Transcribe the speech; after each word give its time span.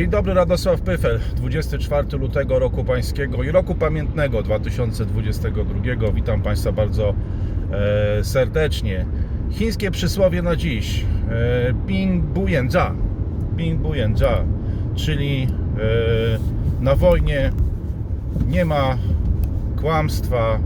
Dzień 0.00 0.10
dobry, 0.10 0.34
Radosław 0.34 0.80
Pyfel, 0.80 1.20
24 1.36 2.18
lutego 2.18 2.58
roku 2.58 2.84
pańskiego 2.84 3.42
i 3.42 3.50
roku 3.50 3.74
pamiętnego 3.74 4.42
2022. 4.42 6.12
Witam 6.14 6.42
Państwa 6.42 6.72
bardzo 6.72 7.14
e, 7.72 8.24
serdecznie. 8.24 9.06
Chińskie 9.50 9.90
przysłowie 9.90 10.42
na 10.42 10.56
dziś. 10.56 11.04
E, 11.30 11.74
Ping 11.86 12.24
Buyen 12.24 12.68
Jia. 12.68 12.94
Ping 13.56 13.80
Buyen 13.80 14.14
Jia, 14.14 14.44
czyli 14.94 15.42
e, 15.42 16.82
na 16.84 16.96
wojnie 16.96 17.52
nie 18.48 18.64
ma 18.64 18.98
kłamstwa, 19.80 20.58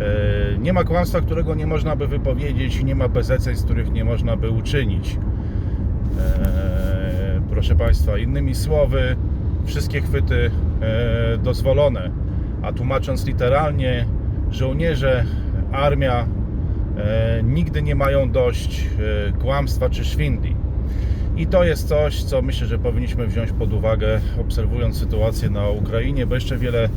e, 0.00 0.58
nie 0.58 0.72
ma 0.72 0.84
kłamstwa, 0.84 1.20
którego 1.20 1.54
nie 1.54 1.66
można 1.66 1.96
by 1.96 2.06
wypowiedzieć 2.06 2.76
i 2.76 2.84
nie 2.84 2.94
ma 2.94 3.08
bezeceństw, 3.08 3.64
których 3.64 3.92
nie 3.92 4.04
można 4.04 4.36
by 4.36 4.50
uczynić. 4.50 5.18
E, 6.18 6.89
proszę 7.50 7.76
Państwa, 7.76 8.18
innymi 8.18 8.54
słowy, 8.54 9.16
wszystkie 9.64 10.00
chwyty 10.00 10.50
e, 10.80 11.38
dozwolone, 11.38 12.10
a 12.62 12.72
tłumacząc 12.72 13.26
literalnie, 13.26 14.06
żołnierze, 14.50 15.24
armia 15.72 16.26
e, 16.96 17.42
nigdy 17.42 17.82
nie 17.82 17.94
mają 17.94 18.30
dość 18.30 18.80
e, 18.80 19.32
kłamstwa 19.32 19.90
czy 19.90 20.04
szwindli. 20.04 20.56
I 21.36 21.46
to 21.46 21.64
jest 21.64 21.88
coś, 21.88 22.22
co 22.22 22.42
myślę, 22.42 22.66
że 22.66 22.78
powinniśmy 22.78 23.26
wziąć 23.26 23.52
pod 23.52 23.72
uwagę, 23.72 24.20
obserwując 24.40 24.98
sytuację 24.98 25.50
na 25.50 25.68
Ukrainie, 25.68 26.26
bo 26.26 26.34
jeszcze 26.34 26.58
wiele 26.58 26.88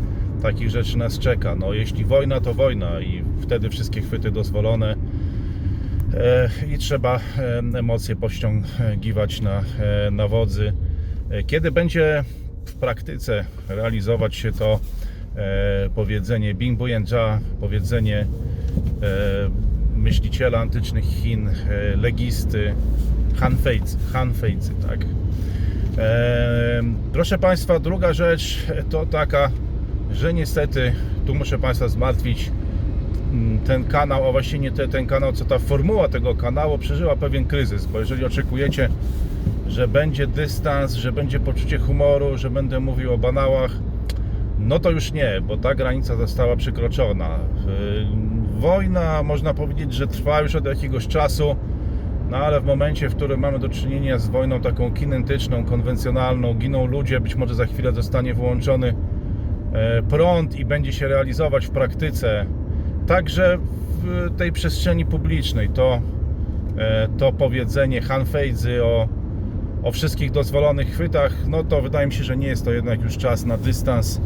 takich 0.41 0.69
rzeczy 0.69 0.97
nas 0.97 1.19
czeka. 1.19 1.55
No, 1.55 1.73
jeśli 1.73 2.05
wojna, 2.05 2.41
to 2.41 2.53
wojna 2.53 2.99
i 2.99 3.23
wtedy 3.41 3.69
wszystkie 3.69 4.01
chwyty 4.01 4.31
dozwolone 4.31 4.95
i 6.73 6.77
trzeba 6.77 7.15
e, 7.37 7.57
emocje 7.79 8.15
pościągiwać 8.15 9.41
na, 9.41 9.63
e, 9.79 10.11
na 10.11 10.27
wodzy. 10.27 10.73
E, 11.29 11.43
Kiedy 11.43 11.71
będzie 11.71 12.23
w 12.65 12.73
praktyce 12.73 13.45
realizować 13.69 14.35
się 14.35 14.51
to 14.51 14.79
e, 15.35 15.89
powiedzenie 15.95 16.53
Bing 16.53 16.77
Buyen 16.77 17.05
Jia, 17.05 17.39
powiedzenie 17.59 18.19
e, 18.19 18.25
myśliciela 19.95 20.59
antycznych 20.59 21.05
Chin, 21.05 21.47
e, 21.47 21.53
legisty, 21.97 22.73
Han 23.35 23.57
Feizi, 23.57 23.97
Han 24.13 24.33
Feizi, 24.33 24.71
tak. 24.87 24.99
E, 25.97 26.83
Proszę 27.13 27.37
Państwa, 27.37 27.79
druga 27.79 28.13
rzecz 28.13 28.57
to 28.89 29.05
taka, 29.05 29.51
że 30.11 30.33
niestety 30.33 30.93
tu 31.25 31.35
muszę 31.35 31.59
Państwa 31.59 31.87
zmartwić, 31.87 32.51
ten 33.65 33.83
kanał, 33.83 34.29
a 34.29 34.31
właściwie 34.31 34.59
nie 34.59 34.71
te, 34.71 34.87
ten 34.87 35.05
kanał, 35.05 35.33
co 35.33 35.45
ta 35.45 35.59
formuła 35.59 36.07
tego 36.07 36.35
kanału 36.35 36.77
przeżyła 36.77 37.15
pewien 37.15 37.45
kryzys, 37.45 37.85
bo 37.85 37.99
jeżeli 37.99 38.25
oczekujecie, 38.25 38.89
że 39.67 39.87
będzie 39.87 40.27
dystans, 40.27 40.93
że 40.93 41.11
będzie 41.11 41.39
poczucie 41.39 41.77
humoru, 41.77 42.37
że 42.37 42.49
będę 42.49 42.79
mówił 42.79 43.13
o 43.13 43.17
banałach, 43.17 43.71
no 44.59 44.79
to 44.79 44.91
już 44.91 45.11
nie, 45.11 45.41
bo 45.47 45.57
ta 45.57 45.75
granica 45.75 46.15
została 46.15 46.55
przekroczona. 46.55 47.29
Yy, 47.67 48.59
Wojna, 48.59 49.23
można 49.23 49.53
powiedzieć, 49.53 49.93
że 49.93 50.07
trwa 50.07 50.41
już 50.41 50.55
od 50.55 50.65
jakiegoś 50.65 51.07
czasu, 51.07 51.55
no 52.29 52.37
ale 52.37 52.61
w 52.61 52.65
momencie, 52.65 53.09
w 53.09 53.15
którym 53.15 53.39
mamy 53.39 53.59
do 53.59 53.69
czynienia 53.69 54.17
z 54.17 54.29
wojną 54.29 54.61
taką 54.61 54.91
kinetyczną, 54.91 55.65
konwencjonalną, 55.65 56.53
giną 56.53 56.85
ludzie, 56.85 57.19
być 57.19 57.35
może 57.35 57.55
za 57.55 57.65
chwilę 57.65 57.91
zostanie 57.91 58.33
wyłączony 58.33 58.95
e, 59.73 60.01
prąd 60.01 60.59
i 60.59 60.65
będzie 60.65 60.93
się 60.93 61.07
realizować 61.07 61.67
w 61.67 61.69
praktyce, 61.69 62.45
także 63.07 63.57
w 64.03 64.37
tej 64.37 64.51
przestrzeni 64.51 65.05
publicznej. 65.05 65.69
To, 65.69 66.01
e, 66.77 67.07
to 67.17 67.31
powiedzenie 67.31 68.01
Hanfejdzy 68.01 68.83
o, 68.83 69.07
o 69.83 69.91
wszystkich 69.91 70.31
dozwolonych 70.31 70.87
chwytach, 70.87 71.33
no 71.47 71.63
to 71.63 71.81
wydaje 71.81 72.07
mi 72.07 72.13
się, 72.13 72.23
że 72.23 72.37
nie 72.37 72.47
jest 72.47 72.65
to 72.65 72.71
jednak 72.71 73.01
już 73.01 73.17
czas 73.17 73.45
na 73.45 73.57
dystans, 73.57 74.21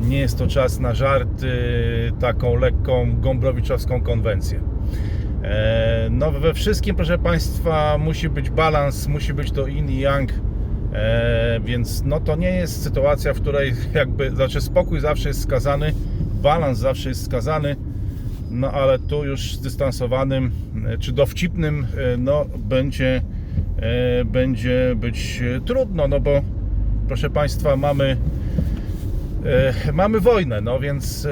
nie 0.00 0.18
jest 0.18 0.38
to 0.38 0.46
czas 0.46 0.80
na 0.80 0.94
żarty, 0.94 1.48
taką 2.20 2.56
lekką 2.56 3.20
gombrowiczowską 3.20 4.00
konwencję. 4.00 4.60
E, 5.42 6.08
No 6.10 6.30
we 6.32 6.54
wszystkim, 6.54 6.96
proszę 6.96 7.18
Państwa, 7.18 7.98
musi 7.98 8.28
być 8.28 8.50
balans, 8.50 9.08
musi 9.08 9.34
być 9.34 9.52
to 9.52 9.66
yin 9.66 9.90
i 9.90 10.00
yang, 10.00 10.30
e, 10.92 11.60
więc 11.64 12.02
no 12.04 12.20
to 12.20 12.36
nie 12.36 12.50
jest 12.50 12.82
sytuacja, 12.82 13.34
w 13.34 13.40
której 13.40 13.74
jakby, 13.94 14.30
znaczy 14.30 14.60
spokój 14.60 15.00
zawsze 15.00 15.28
jest 15.28 15.42
skazany, 15.42 15.92
balans 16.42 16.78
zawsze 16.78 17.08
jest 17.08 17.24
skazany, 17.24 17.76
no 18.50 18.70
ale 18.70 18.98
tu 18.98 19.24
już 19.24 19.54
zdystansowanym 19.54 20.50
e, 20.86 20.98
czy 20.98 21.12
dowcipnym, 21.12 21.86
e, 22.14 22.16
no 22.16 22.44
będzie, 22.58 23.22
e, 23.76 24.24
będzie 24.24 24.94
być 24.96 25.42
trudno, 25.64 26.08
no 26.08 26.20
bo 26.20 26.42
proszę 27.08 27.30
Państwa, 27.30 27.76
mamy 27.76 28.16
mamy 29.92 30.20
wojnę, 30.20 30.60
no 30.60 30.80
więc 30.80 31.28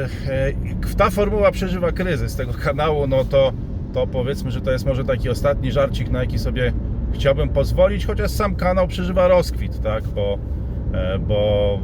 ta 0.97 1.11
formuła 1.11 1.51
przeżywa 1.51 1.93
kryzys 1.93 2.37
tego 2.37 2.53
kanału, 2.53 3.07
no 3.07 3.25
to, 3.25 3.53
to 3.93 4.07
powiedzmy, 4.07 4.51
że 4.51 4.61
to 4.61 4.73
jest 4.73 4.87
może 4.87 5.05
taki 5.05 5.29
ostatni 5.29 5.73
żarcik, 5.73 6.11
na 6.11 6.21
jaki 6.21 6.39
sobie 6.39 6.73
chciałbym 7.13 7.49
pozwolić, 7.49 8.07
chociaż 8.07 8.31
sam 8.31 8.55
kanał 8.55 8.89
przeżywa 8.89 9.29
rozkwit, 9.29 9.83
tak, 9.83 10.05
bo, 10.05 10.39
bo 11.29 11.79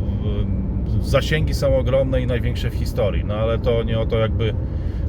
zasięgi 1.02 1.54
są 1.54 1.76
ogromne 1.76 2.22
i 2.22 2.26
największe 2.26 2.70
w 2.70 2.74
historii, 2.74 3.24
no 3.24 3.34
ale 3.34 3.58
to 3.58 3.82
nie 3.82 3.98
o 3.98 4.06
to 4.06 4.18
jakby 4.18 4.54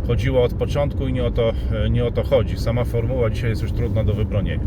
chodziło 0.07 0.43
od 0.43 0.53
początku 0.53 1.07
i 1.07 1.13
nie 1.13 1.23
o 1.23 1.31
to, 1.31 1.53
e, 1.85 1.89
nie 1.89 2.05
o 2.05 2.11
to 2.11 2.23
chodzi. 2.23 2.57
Sama 2.57 2.83
formuła 2.83 3.29
dzisiaj 3.29 3.49
jest 3.49 3.61
już 3.61 3.71
trudna 3.71 4.03
do 4.03 4.13
wybronienia. 4.13 4.63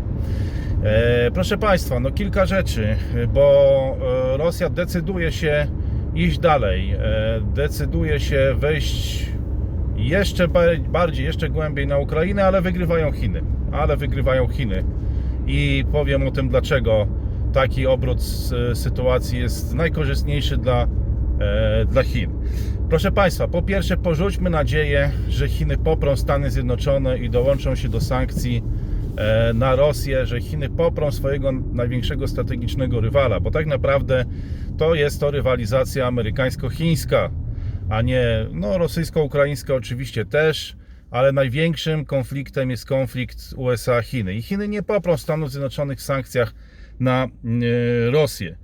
E, 0.83 1.31
Proszę 1.31 1.57
Państwa, 1.57 1.99
no 1.99 2.11
kilka 2.11 2.45
rzeczy, 2.45 2.95
bo 3.33 3.97
e, 4.33 4.37
Rosja 4.37 4.69
decyduje 4.69 5.31
się 5.31 5.67
iść 6.15 6.39
dalej, 6.39 6.95
decyduje 7.55 8.19
się 8.19 8.55
wejść 8.57 9.25
jeszcze 9.97 10.47
ba- 10.47 10.61
bardziej, 10.89 11.25
jeszcze 11.25 11.49
głębiej 11.49 11.87
na 11.87 11.97
Ukrainę, 11.97 12.45
ale 12.45 12.61
wygrywają 12.61 13.11
Chiny. 13.11 13.41
Ale 13.71 13.97
wygrywają 13.97 14.47
Chiny. 14.47 14.83
I 15.47 15.85
powiem 15.91 16.27
o 16.27 16.31
tym, 16.31 16.49
dlaczego 16.49 17.07
taki 17.53 17.87
obrót 17.87 18.23
sytuacji 18.73 19.39
jest 19.39 19.73
najkorzystniejszy 19.73 20.57
dla, 20.57 20.87
dla 21.87 22.03
Chin. 22.03 22.31
Proszę 22.89 23.11
Państwa, 23.11 23.47
po 23.47 23.61
pierwsze 23.61 23.97
porzućmy 23.97 24.49
nadzieję, 24.49 25.11
że 25.29 25.47
Chiny 25.47 25.77
poprą 25.77 26.15
Stany 26.15 26.51
Zjednoczone 26.51 27.17
i 27.17 27.29
dołączą 27.29 27.75
się 27.75 27.89
do 27.89 28.01
sankcji 28.01 28.63
e, 29.17 29.53
na 29.53 29.75
Rosję, 29.75 30.25
że 30.25 30.41
Chiny 30.41 30.69
poprą 30.69 31.11
swojego 31.11 31.51
największego 31.51 32.27
strategicznego 32.27 33.01
rywala, 33.01 33.39
bo 33.39 33.51
tak 33.51 33.65
naprawdę 33.65 34.25
to 34.77 34.95
jest 34.95 35.19
to 35.19 35.31
rywalizacja 35.31 36.07
amerykańsko-chińska, 36.07 37.29
a 37.89 38.01
nie 38.01 38.45
no, 38.51 38.77
rosyjsko-ukraińska 38.77 39.73
oczywiście 39.75 40.25
też, 40.25 40.75
ale 41.11 41.31
największym 41.31 42.05
konfliktem 42.05 42.69
jest 42.69 42.85
konflikt 42.85 43.53
USA-Chiny. 43.57 44.33
I 44.33 44.41
Chiny 44.41 44.67
nie 44.67 44.83
poprą 44.83 45.17
Stanów 45.17 45.51
Zjednoczonych 45.51 45.99
w 45.99 46.03
sankcjach 46.03 46.53
na 46.99 47.23
e, 47.23 47.29
Rosję. 48.11 48.57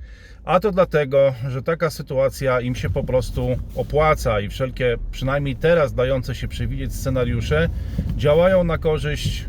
A 0.46 0.59
to 0.59 0.72
dlatego, 0.72 1.34
że 1.50 1.62
taka 1.62 1.90
sytuacja 1.90 2.62
im 2.62 2.75
się 2.75 2.90
po 2.90 3.03
prostu 3.03 3.47
opłaca 3.75 4.40
i 4.40 4.50
wszelkie, 4.50 4.97
przynajmniej 5.12 5.56
teraz 5.56 5.94
dające 5.94 6.35
się 6.35 6.47
przewidzieć 6.47 6.96
scenariusze, 6.96 7.69
działają 8.18 8.63
na 8.63 8.78
korzyść 8.78 9.46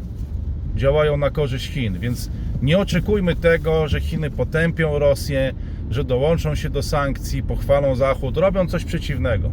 działają 0.76 1.16
na 1.16 1.30
korzyść 1.30 1.70
Chin, 1.70 1.98
więc 1.98 2.30
nie 2.62 2.78
oczekujmy 2.78 3.36
tego, 3.36 3.88
że 3.88 4.00
Chiny 4.00 4.30
potępią 4.30 4.98
Rosję, 4.98 5.52
że 5.90 6.04
dołączą 6.04 6.54
się 6.54 6.70
do 6.70 6.82
sankcji, 6.82 7.42
pochwalą 7.42 7.94
Zachód, 7.94 8.36
robią 8.36 8.66
coś 8.66 8.84
przeciwnego. 8.84 9.50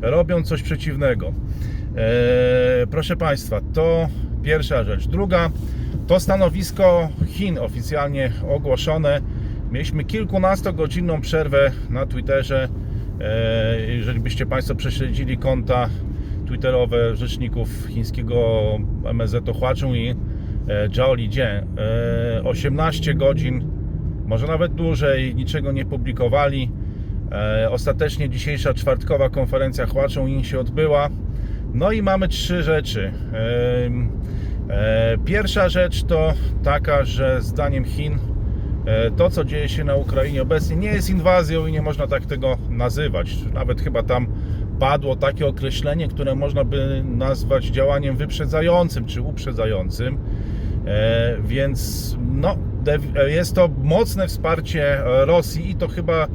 Robią 0.00 0.42
coś 0.42 0.62
przeciwnego. 0.62 1.26
Eee, 1.26 2.86
proszę 2.90 3.16
Państwa, 3.16 3.60
to 3.74 4.08
pierwsza 4.42 4.84
rzecz. 4.84 5.06
Druga, 5.06 5.50
to 6.06 6.20
stanowisko 6.20 7.08
Chin 7.26 7.58
oficjalnie 7.58 8.32
ogłoszone. 8.48 9.20
Mieliśmy 9.76 10.04
kilkunastogodzinną 10.04 11.20
przerwę 11.20 11.70
na 11.90 12.06
Twitterze. 12.06 12.68
Eee, 13.20 13.96
jeżeli 13.96 14.20
byście 14.20 14.46
Państwo 14.46 14.74
prześledzili 14.74 15.38
konta 15.38 15.88
twitterowe 16.46 17.16
rzeczników 17.16 17.86
chińskiego 17.88 18.62
MSZ 19.04 19.44
Huachong 19.58 19.96
e, 20.68 20.88
Zhao 20.94 21.14
Lijian, 21.14 21.64
e, 22.38 22.42
18 22.44 23.14
godzin, 23.14 23.70
może 24.26 24.46
nawet 24.46 24.74
dłużej, 24.74 25.34
niczego 25.34 25.72
nie 25.72 25.84
publikowali. 25.84 26.70
E, 27.32 27.70
Ostatecznie 27.70 28.28
dzisiejsza 28.28 28.74
czwartkowa 28.74 29.30
konferencja 29.30 29.86
Huachong 29.86 30.44
się 30.46 30.60
odbyła. 30.60 31.08
No 31.74 31.92
i 31.92 32.02
mamy 32.02 32.28
trzy 32.28 32.62
rzeczy. 32.62 33.12
E, 33.32 33.90
e, 34.74 35.18
Pierwsza 35.24 35.68
rzecz 35.68 36.04
to 36.04 36.34
taka, 36.62 37.04
że 37.04 37.42
zdaniem 37.42 37.84
Chin 37.84 38.12
e, 38.12 38.35
to, 39.16 39.30
co 39.30 39.44
dzieje 39.44 39.68
się 39.68 39.84
na 39.84 39.94
Ukrainie 39.94 40.42
obecnie, 40.42 40.76
nie 40.76 40.88
jest 40.88 41.10
inwazją 41.10 41.66
i 41.66 41.72
nie 41.72 41.82
można 41.82 42.06
tak 42.06 42.26
tego 42.26 42.56
nazywać. 42.70 43.36
Nawet 43.54 43.80
chyba 43.80 44.02
tam 44.02 44.26
padło 44.78 45.16
takie 45.16 45.46
określenie, 45.46 46.08
które 46.08 46.34
można 46.34 46.64
by 46.64 47.02
nazwać 47.04 47.64
działaniem 47.64 48.16
wyprzedzającym 48.16 49.04
czy 49.04 49.22
uprzedzającym. 49.22 50.18
E, 50.86 51.36
Więc 51.44 52.16
no, 52.32 52.56
de- 52.84 53.30
jest 53.30 53.54
to 53.54 53.68
mocne 53.82 54.28
wsparcie 54.28 55.06
e, 55.06 55.24
Rosji 55.24 55.70
i 55.70 55.74
to 55.74 55.88
chyba 55.88 56.26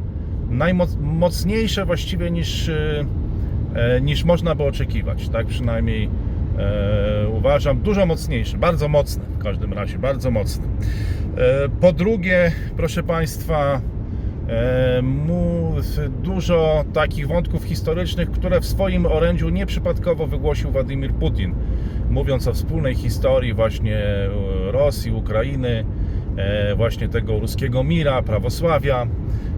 najmocniejsze 0.50 1.86
właściwie 1.86 2.32
niż, 2.32 2.70
e, 2.70 3.06
e, 3.76 4.02
niż 4.02 4.24
można 4.24 4.56
by 4.56 4.64
oczekiwać. 4.64 5.30
Tak 5.30 5.48
przynajmniej 5.48 6.04
e, 6.06 6.10
uważam. 7.38 7.78
Dużo 7.82 8.06
mocniejsze, 8.06 8.58
bardzo 8.58 8.88
mocne 8.88 9.24
w 9.24 9.44
każdym 9.44 9.74
razie, 9.74 10.00
bardzo 10.00 10.32
mocne. 10.32 10.64
E, 11.38 11.70
po 11.70 11.94
drugie, 11.94 12.52
proszę 12.78 13.04
Państwa, 13.04 13.82
e, 14.50 15.02
dużo 16.24 16.86
takich 16.94 17.28
wątków 17.28 17.64
historycznych, 17.64 18.32
które 18.32 18.60
w 18.60 18.66
swoim 18.66 19.06
orędziu 19.06 19.50
nieprzypadkowo 19.50 20.28
wygłosił 20.28 20.72
Władimir 20.72 21.12
Putin, 21.14 21.56
mówiąc 22.10 22.48
o 22.48 22.54
wspólnej 22.54 22.96
historii 22.96 23.54
właśnie 23.54 23.98
e, 23.98 24.30
Rosji, 24.72 25.12
Ukrainy, 25.12 25.86
e, 26.38 26.76
właśnie 26.76 27.10
tego 27.10 27.40
ruskiego 27.40 27.84
mira, 27.84 28.22
prawosławia. 28.22 29.08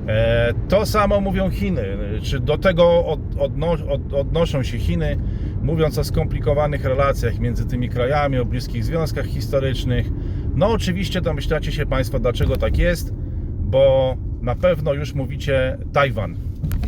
E, 0.07 0.53
To 0.69 0.85
samo 0.85 1.21
mówią 1.21 1.49
Chiny, 1.49 1.83
czy 2.21 2.39
do 2.39 2.57
tego 2.57 3.05
od, 3.05 3.19
odno, 3.39 3.71
od, 3.71 4.13
odnoszą 4.13 4.63
się 4.63 4.77
Chiny, 4.77 5.17
mówiąc 5.63 5.97
o 5.97 6.03
skomplikowanych 6.03 6.85
relacjach 6.85 7.39
między 7.39 7.65
tymi 7.65 7.89
krajami, 7.89 8.37
o 8.37 8.45
bliskich 8.45 8.83
związkach 8.83 9.25
historycznych. 9.25 10.07
No 10.55 10.69
oczywiście 10.71 11.21
domyślacie 11.21 11.71
się 11.71 11.85
Państwo, 11.85 12.19
dlaczego 12.19 12.57
tak 12.57 12.77
jest, 12.77 13.13
bo 13.59 14.15
na 14.41 14.55
pewno 14.55 14.93
już 14.93 15.13
mówicie 15.13 15.77
Tajwan. 15.93 16.35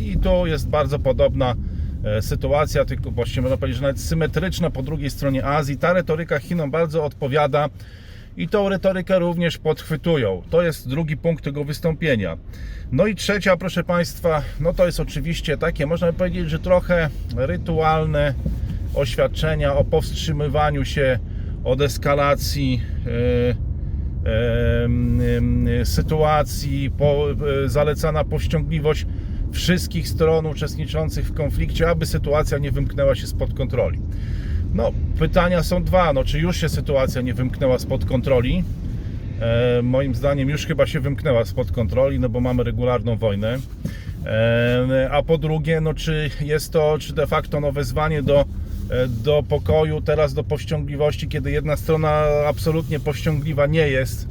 I 0.00 0.18
tu 0.18 0.46
jest 0.46 0.68
bardzo 0.68 0.98
podobna 0.98 1.54
e, 2.04 2.22
sytuacja, 2.22 2.84
tylko 2.84 3.10
właściwie 3.10 3.42
można 3.42 3.56
powiedzieć, 3.56 3.76
że 3.76 3.82
nawet 3.82 4.00
symetryczna 4.00 4.70
po 4.70 4.82
drugiej 4.82 5.10
stronie 5.10 5.44
Azji. 5.44 5.78
Ta 5.78 5.92
retoryka 5.92 6.38
Chinom 6.38 6.70
bardzo 6.70 7.04
odpowiada 7.04 7.68
i 8.36 8.48
tą 8.48 8.68
retorykę 8.68 9.18
również 9.18 9.58
podchwytują. 9.58 10.42
To 10.50 10.62
jest 10.62 10.88
drugi 10.88 11.16
punkt 11.16 11.44
tego 11.44 11.64
wystąpienia. 11.64 12.36
No 12.92 13.06
i 13.06 13.14
trzecia, 13.14 13.56
proszę 13.56 13.84
Państwa, 13.84 14.42
no 14.60 14.72
to 14.72 14.86
jest 14.86 15.00
oczywiście 15.00 15.58
takie, 15.58 15.86
można 15.86 16.12
powiedzieć, 16.12 16.50
że 16.50 16.58
trochę 16.58 17.10
rytualne 17.36 18.34
oświadczenia 18.96 19.74
o 19.74 19.84
powstrzymywaniu 19.84 20.84
się 20.84 21.18
od 21.64 21.80
eskalacji 21.80 22.80
e, 23.06 23.50
em, 25.36 25.60
sytuacji, 25.84 26.90
e, 27.64 27.68
zalecana 27.68 28.24
powściągliwość 28.24 29.06
wszystkich 29.52 30.08
stron 30.08 30.46
uczestniczących 30.46 31.26
w 31.26 31.34
konflikcie, 31.34 31.88
aby 31.88 32.06
sytuacja 32.06 32.58
nie 32.58 32.70
wymknęła 32.70 33.14
się 33.14 33.26
spod 33.26 33.54
kontroli. 33.54 33.98
No, 34.74 34.92
pytania 35.18 35.62
są 35.62 35.84
dwa. 35.84 36.12
No, 36.12 36.24
czy 36.24 36.38
już 36.38 36.56
się 36.56 36.68
sytuacja 36.68 37.22
nie 37.22 37.34
wymknęła 37.34 37.78
spod 37.78 38.04
kontroli? 38.04 38.64
E, 39.40 39.82
moim 39.82 40.14
zdaniem 40.14 40.48
już 40.48 40.66
chyba 40.66 40.86
się 40.86 41.00
wymknęła 41.00 41.44
spod 41.44 41.72
kontroli, 41.72 42.20
no 42.20 42.28
bo 42.28 42.40
mamy 42.40 42.64
regularną 42.64 43.16
wojnę. 43.16 43.58
E, 44.26 45.08
a 45.12 45.22
po 45.22 45.38
drugie, 45.38 45.80
no 45.80 45.94
czy 45.94 46.30
jest 46.40 46.72
to, 46.72 46.96
czy 46.98 47.14
de 47.14 47.26
facto 47.26 47.60
no, 47.60 47.72
wezwanie 47.72 48.22
do, 48.22 48.40
e, 48.40 48.44
do 49.08 49.42
pokoju, 49.48 50.00
teraz 50.00 50.34
do 50.34 50.44
powściągliwości, 50.44 51.28
kiedy 51.28 51.50
jedna 51.50 51.76
strona 51.76 52.24
absolutnie 52.48 53.00
powściągliwa 53.00 53.66
nie 53.66 53.88
jest 53.88 54.28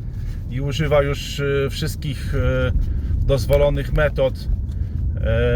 i 0.52 0.62
używa 0.62 1.02
już 1.02 1.40
e, 1.40 1.69
wszystkich 1.69 2.36
e, 2.36 2.72
dozwolonych 3.25 3.94
metod, 3.94 4.34
e, 5.18 5.52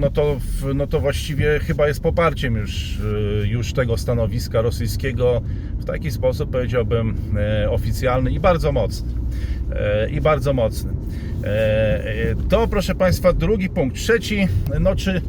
no 0.00 0.10
to, 0.10 0.36
no 0.74 0.86
to 0.86 1.00
właściwie 1.00 1.58
chyba 1.58 1.88
jest 1.88 2.00
poparciem 2.00 2.56
już, 2.56 2.98
e, 3.42 3.46
już 3.46 3.72
tego 3.72 3.96
stanowiska 3.96 4.62
rosyjskiego 4.62 5.42
w 5.78 5.84
taki 5.84 6.10
sposób 6.10 6.50
powiedziałbym 6.50 7.16
e, 7.36 7.70
oficjalny 7.70 8.30
i 8.30 8.40
bardzo 8.40 8.72
mocny. 8.72 9.08
E, 9.72 10.10
I 10.10 10.20
bardzo 10.20 10.52
mocny. 10.52 10.90
E, 11.44 12.04
e, 12.30 12.34
To 12.48 12.68
proszę 12.68 12.94
Państwa 12.94 13.32
drugi 13.32 13.68
punkt. 13.68 13.96
Trzeci, 13.96 14.48
no 14.80 14.96
czy 14.96 15.22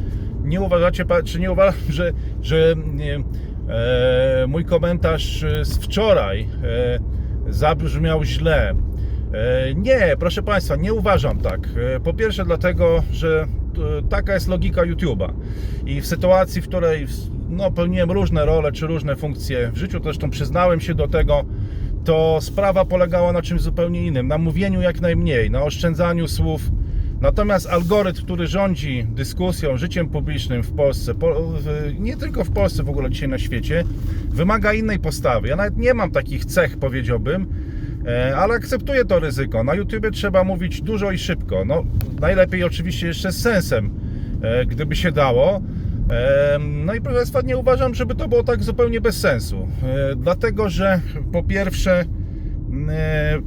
nie 0.48 0.62
uważacie, 0.62 1.06
czy 1.26 1.40
nie 1.40 1.52
uważam, 1.52 1.82
że, 1.90 2.12
że 2.42 2.76
nie, 2.94 3.16
e, 3.16 4.46
mój 4.48 4.66
komentarz 4.66 5.44
e, 5.44 5.66
z 5.66 5.78
wczoraj 5.78 6.42
e, 6.64 7.00
zabrzmiał 7.52 8.24
źle. 8.24 8.76
E, 9.34 9.74
Nie, 9.76 10.16
proszę 10.20 10.44
Państwa, 10.44 10.76
nie 10.76 10.94
uważam 10.94 11.40
tak. 11.40 11.70
E, 11.96 12.00
Po 12.00 12.14
pierwsze, 12.14 12.46
dlatego, 12.46 13.04
że 13.12 13.48
e, 14.00 14.10
taka 14.10 14.34
jest 14.34 14.48
logika 14.48 14.82
YouTube'a. 14.82 15.34
I 15.86 16.02
w 16.02 16.08
sytuacji, 16.08 16.62
w 16.62 16.68
której 16.68 17.08
no, 17.50 17.72
pełniłem 17.72 18.12
różne 18.12 18.46
role 18.46 18.72
czy 18.72 18.88
różne 18.88 19.16
funkcje 19.16 19.72
w 19.74 19.78
życiu, 19.78 20.00
zresztą 20.04 20.30
przyznałem 20.30 20.80
się 20.80 20.94
do 20.96 21.08
tego, 21.08 21.46
to 22.06 22.38
sprawa 22.42 22.86
polegała 22.86 23.32
na 23.32 23.42
czymś 23.42 23.62
zupełnie 23.62 24.06
innym. 24.06 24.28
Na 24.28 24.38
mówieniu 24.38 24.82
jak 24.82 25.02
najmniej, 25.02 25.52
na 25.52 25.64
oszczędzaniu 25.64 26.28
słów. 26.28 26.62
Natomiast 27.22 27.68
algorytm, 27.68 28.24
który 28.24 28.48
rządzi 28.48 29.06
dyskusją, 29.10 29.78
życiem 29.78 30.10
publicznym 30.10 30.64
w 30.64 30.72
Polsce, 30.72 31.14
nie 32.00 32.18
tylko 32.18 32.44
w 32.44 32.52
Polsce, 32.52 32.84
w 32.84 32.90
ogóle 32.90 33.10
dzisiaj 33.10 33.30
na 33.30 33.38
świecie, 33.38 33.84
wymaga 34.30 34.74
innej 34.74 35.00
postawy. 35.00 35.48
Ja 35.48 35.56
nawet 35.56 35.78
nie 35.78 35.94
mam 35.94 36.12
takich 36.12 36.46
cech, 36.46 36.78
powiedziałbym, 36.78 37.48
e, 38.08 38.38
ale 38.38 38.54
akceptuję 38.54 39.06
to 39.06 39.20
ryzyko. 39.20 39.64
Na 39.64 39.76
YouTubie 39.76 40.12
trzeba 40.12 40.44
mówić 40.44 40.82
dużo 40.82 41.12
i 41.12 41.18
szybko. 41.18 41.66
No, 41.66 41.84
najlepiej 42.20 42.64
oczywiście 42.64 43.08
jeszcze 43.08 43.32
z 43.32 43.42
sensem, 43.42 43.90
e, 44.42 44.66
gdyby 44.66 44.96
się 44.96 45.12
dało. 45.12 45.62
No 46.60 46.94
i 46.94 47.02
proszę 47.02 47.18
Państwa, 47.18 47.42
nie 47.42 47.58
uważam, 47.58 47.96
żeby 47.96 48.16
to 48.16 48.28
było 48.28 48.44
tak 48.44 48.64
zupełnie 48.64 49.02
bez 49.02 49.20
sensu. 49.20 49.68
E, 49.84 50.16
Dlatego, 50.16 50.70
że 50.70 51.02
po 51.32 51.44
pierwsze, 51.44 52.06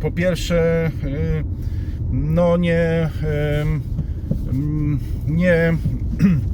po 0.01 0.11
pierwsze, 0.11 0.91
no 2.13 2.57
nie, 2.57 3.11
mm, 4.53 4.99
nie, 5.29 5.75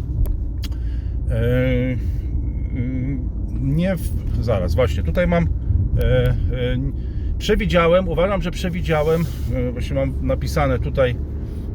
nie, 3.61 3.97
zaraz, 4.41 4.75
właśnie, 4.75 5.03
tutaj 5.03 5.26
mam, 5.26 5.44
e, 5.99 6.29
e, 6.29 6.35
przewidziałem, 7.38 8.08
uważam, 8.08 8.43
że 8.43 8.50
przewidziałem, 8.50 9.25
e, 9.55 9.73
właśnie 9.73 9.97
mam 9.97 10.14
napisane 10.23 10.79
tutaj 10.79 11.17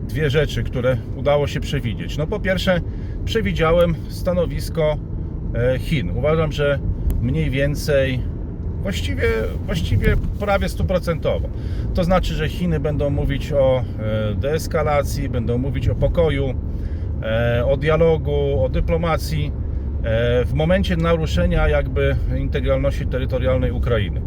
dwie 0.10 0.30
rzeczy, 0.30 0.64
które 0.64 0.98
udało 1.16 1.48
się 1.48 1.60
przewidzieć. 1.60 2.18
No 2.18 2.28
po 2.28 2.40
pierwsze, 2.40 2.82
przewidziałem 3.26 3.96
stanowisko 4.10 4.98
Chin. 5.80 6.10
Uważam, 6.10 6.52
że 6.52 6.80
mniej 7.22 7.50
więcej 7.50 8.20
właściwie, 8.82 9.24
właściwie 9.66 10.16
prawie 10.40 10.70
stuprocentowo. 10.70 11.50
To 11.94 12.04
znaczy, 12.04 12.34
że 12.34 12.50
Chiny 12.50 12.80
będą 12.80 13.10
mówić 13.10 13.52
o 13.52 13.84
e, 14.00 14.36
deeskalacji, 14.36 15.30
będą 15.30 15.58
mówić 15.58 15.90
o 15.90 15.96
pokoju, 15.96 16.54
e, 17.24 17.66
o 17.66 17.78
dialogu, 17.78 18.64
o 18.64 18.70
dyplomacji 18.70 19.52
e, 20.04 20.46
w 20.46 20.54
momencie 20.54 20.98
naruszenia 20.98 21.68
jakby 21.68 22.16
integralności 22.38 23.08
terytorialnej 23.08 23.72
Ukrainy. 23.72 24.22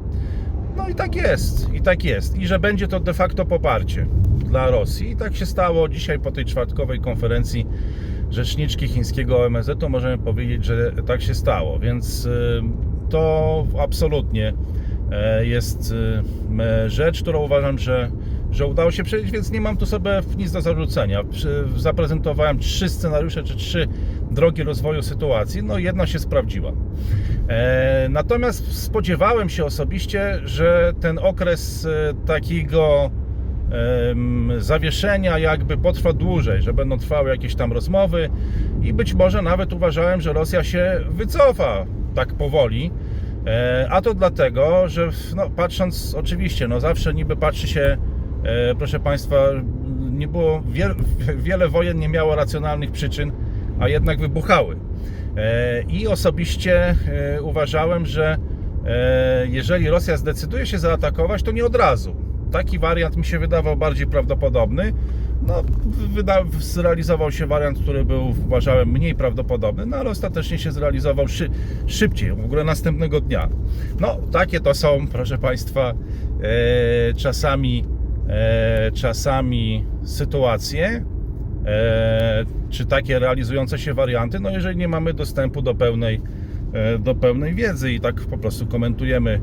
No 0.77 0.89
i 0.89 0.95
tak 0.95 1.15
jest, 1.15 1.75
i 1.75 1.81
tak 1.81 2.05
jest. 2.05 2.39
I 2.39 2.47
że 2.47 2.59
będzie 2.59 2.89
to 2.89 3.01
de 3.01 3.15
facto 3.15 3.45
poparcie 3.45 4.07
dla 4.45 4.71
Rosji. 4.71 5.11
I 5.11 5.17
tak 5.17 5.37
się 5.37 5.47
stało 5.47 5.89
dzisiaj 5.89 6.19
po 6.19 6.33
tej 6.33 6.45
czwartkowej 6.45 7.01
konferencji 7.01 7.67
rzeczniczki 8.31 8.89
chińskiego 8.89 9.45
OMZ-u. 9.45 9.89
Możemy 9.89 10.19
powiedzieć, 10.19 10.65
że 10.65 10.93
tak 11.07 11.23
się 11.23 11.35
stało. 11.35 11.79
Więc 11.79 12.29
to 13.15 13.67
absolutnie 13.81 14.53
e, 15.13 15.47
jest 15.47 15.95
m, 16.51 16.63
rzecz, 16.87 17.23
którą 17.23 17.43
uważam, 17.43 17.79
że, 17.79 18.11
że 18.51 18.67
udało 18.67 18.91
się 18.91 19.05
przejść, 19.05 19.31
więc 19.33 19.51
nie 19.53 19.61
mam 19.61 19.77
tu 19.77 19.87
sobie 19.87 20.11
nic 20.37 20.53
do 20.53 20.61
zarzucenia. 20.61 21.23
Zaprezentowałem 21.77 22.59
trzy 22.59 22.89
scenariusze, 22.89 23.43
czy 23.43 23.57
trzy 23.57 23.89
drogi 24.31 24.63
rozwoju 24.63 25.03
sytuacji. 25.03 25.63
No 25.63 25.79
jedna 25.79 26.07
się 26.07 26.19
sprawdziła. 26.19 26.73
E, 27.49 28.09
Natomiast 28.11 28.83
spodziewałem 28.83 29.49
się 29.49 29.65
osobiście, 29.65 30.41
że 30.45 30.93
ten 31.01 31.19
okres 31.19 31.87
e, 31.87 32.15
takiego 32.27 33.11
zawieszenia 34.59 35.39
jakby 35.39 35.77
potrwa 35.77 36.13
dłużej, 36.13 36.63
że 36.63 36.73
będą 36.73 36.99
trwały 36.99 37.31
jakieś 37.31 37.55
tam 37.55 37.73
rozmowy 37.73 38.31
i 38.83 38.93
być 38.93 39.15
może 39.15 39.43
nawet 39.43 39.73
uważałem, 39.73 40.21
że 40.21 40.33
Rosja 40.33 40.65
się 40.65 41.01
wycofa 41.11 41.87
tak 42.15 42.35
powoli. 42.35 42.91
E, 43.47 43.87
A 43.91 44.01
to 44.01 44.15
dlatego, 44.15 44.89
że 44.89 45.11
no, 45.37 45.51
patrząc 45.51 46.15
oczywiście, 46.19 46.69
no 46.69 46.81
zawsze 46.81 47.15
niby 47.15 47.37
patrzy 47.37 47.69
się, 47.69 47.97
e, 48.45 48.75
proszę 48.75 49.01
Państwa, 49.01 49.37
nie 50.11 50.29
było 50.29 50.63
wiel, 50.69 50.95
wiele 51.37 51.69
wojen 51.69 51.99
nie 51.99 52.09
miało 52.09 52.35
racjonalnych 52.37 52.91
przyczyn, 52.91 53.33
a 53.81 53.89
jednak 53.89 54.21
wybuchały. 54.21 54.77
E, 55.37 55.83
I 55.83 56.07
osobiście 56.09 56.95
uważałem, 57.43 58.07
że 58.07 58.37
jeżeli 59.49 59.89
Rosja 59.89 60.17
zdecyduje 60.17 60.67
się 60.67 60.79
zaatakować, 60.79 61.43
to 61.43 61.53
nie 61.53 61.65
od 61.65 61.77
razu. 61.77 62.17
Taki 62.53 62.79
wariant 62.79 63.17
mi 63.17 63.25
się 63.25 63.39
wydawał 63.39 63.77
bardziej 63.77 64.07
prawdopodobny. 64.07 64.93
No, 65.47 65.63
wyda, 66.15 66.45
zrealizował 66.59 67.33
się 67.33 67.47
wariant, 67.47 67.79
który 67.79 68.05
był, 68.05 68.29
uważałem, 68.47 68.89
mniej 68.89 69.15
prawdopodobny, 69.15 69.87
no 69.87 69.97
ale 69.97 70.11
ostatecznie 70.11 70.59
się 70.59 70.73
zrealizował 70.73 71.29
szy, 71.29 71.51
szybciej, 71.87 72.33
w 72.33 72.45
ogóle 72.45 72.65
następnego 72.65 73.21
dnia. 73.21 73.49
No, 74.01 74.17
takie 74.33 74.61
to 74.61 74.75
są, 74.75 75.07
proszę 75.13 75.39
Państwa, 75.39 75.95
e, 76.43 77.15
czasami, 77.15 77.85
e, 78.29 78.91
czasami 78.93 79.85
sytuacje, 80.05 81.05
e, 81.67 82.45
czy 82.71 82.87
takie 82.87 83.19
realizujące 83.19 83.79
się 83.79 83.95
warianty, 83.95 84.41
no 84.41 84.51
jeżeli 84.51 84.77
nie 84.77 84.89
mamy 84.89 85.15
dostępu 85.15 85.63
do 85.63 85.75
pełnej, 85.75 86.21
e, 86.73 86.99
do 86.99 87.15
pełnej 87.15 87.55
wiedzy 87.55 87.93
i 87.93 88.01
tak 88.01 88.21
po 88.21 88.39
prostu 88.39 88.67
komentujemy 88.67 89.41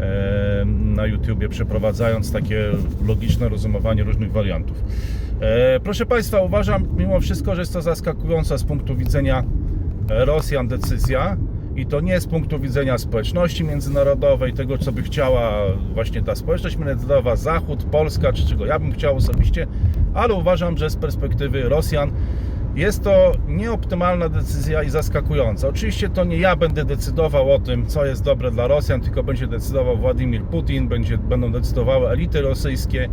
e, 0.00 0.64
na 0.64 1.06
YouTubie, 1.06 1.48
przeprowadzając 1.48 2.32
takie 2.32 2.64
logiczne 3.06 3.48
rozumowanie 3.48 4.04
różnych 4.04 4.32
wariantów. 4.32 4.84
E, 5.40 5.80
Proszę 5.80 6.06
Państwa, 6.06 6.40
uważam 6.40 6.88
mimo 6.96 7.20
wszystko, 7.20 7.54
że 7.54 7.62
jest 7.62 7.72
to 7.72 7.82
zaskakująca 7.82 8.58
z 8.58 8.64
punktu 8.64 8.96
widzenia 8.96 9.44
e, 10.10 10.24
Rosjan 10.24 10.68
decyzja 10.68 11.36
i 11.76 11.86
to 11.86 12.00
nie 12.00 12.20
z 12.20 12.26
punktu 12.26 12.60
widzenia 12.60 12.98
społeczności 12.98 13.64
międzynarodowej, 13.64 14.52
tego 14.52 14.78
co 14.78 14.92
by 14.92 15.02
chciała 15.02 15.52
właśnie 15.94 16.22
ta 16.22 16.34
społeczność 16.34 16.76
międzynarodowa, 16.76 17.36
Zachód, 17.36 17.84
Polska, 17.84 18.32
czy 18.32 18.46
czego 18.48 18.66
ja 18.66 18.78
bym 18.78 18.92
chciał 18.92 19.16
osobiście, 19.16 19.66
ale 20.14 20.34
uważam, 20.34 20.78
że 20.78 20.90
z 20.90 20.96
perspektywy 20.96 21.68
Rosjan 21.68 22.12
jest 22.74 23.04
to 23.04 23.32
nieoptymalna 23.48 24.28
decyzja 24.28 24.82
i 24.82 24.90
zaskakująca. 24.90 25.68
Oczywiście 25.68 26.08
to 26.08 26.24
nie 26.24 26.36
ja 26.36 26.56
będę 26.56 26.84
decydował 26.84 27.52
o 27.52 27.58
tym, 27.58 27.86
co 27.86 28.06
jest 28.06 28.22
dobre 28.24 28.50
dla 28.50 28.66
Rosjan, 28.66 29.00
tylko 29.00 29.22
będzie 29.22 29.46
decydował 29.46 29.96
Władimir 29.96 30.42
Putin, 30.42 30.88
będzie, 30.88 31.18
będą 31.18 31.52
decydowały 31.52 32.08
elity 32.10 32.40
rosyjskie 32.40 33.08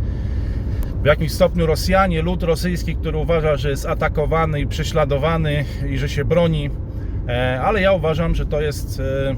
w 1.06 1.08
jakimś 1.08 1.32
stopniu 1.32 1.66
Rosjanie, 1.66 2.22
lud 2.22 2.42
rosyjski, 2.42 2.96
który 2.96 3.18
uważa, 3.18 3.56
że 3.56 3.70
jest 3.70 3.86
atakowany 3.86 4.60
i 4.60 4.66
prześladowany 4.66 5.64
i 5.90 5.98
że 5.98 6.08
się 6.08 6.24
broni, 6.24 6.70
e, 7.28 7.60
ale 7.62 7.80
ja 7.80 7.92
uważam, 7.92 8.34
że 8.34 8.46
to 8.46 8.60
jest 8.60 9.00
e, 9.00 9.36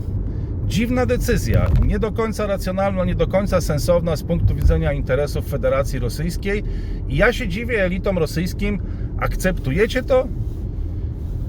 dziwna 0.66 1.06
decyzja, 1.06 1.70
nie 1.86 1.98
do 1.98 2.12
końca 2.12 2.46
racjonalna, 2.46 3.04
nie 3.04 3.14
do 3.14 3.26
końca 3.26 3.60
sensowna 3.60 4.16
z 4.16 4.22
punktu 4.22 4.54
widzenia 4.54 4.92
interesów 4.92 5.48
Federacji 5.48 5.98
Rosyjskiej. 5.98 6.64
I 7.08 7.16
ja 7.16 7.32
się 7.32 7.48
dziwię 7.48 7.84
elitom 7.84 8.18
rosyjskim, 8.18 8.80
akceptujecie 9.18 10.02
to? 10.02 10.28